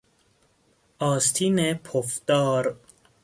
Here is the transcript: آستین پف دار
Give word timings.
آستین 1.13 1.73
پف 1.73 2.19
دار 2.27 2.77